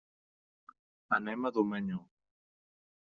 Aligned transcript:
Anem 1.17 1.45
a 1.45 1.51
Domenyo. 1.59 1.99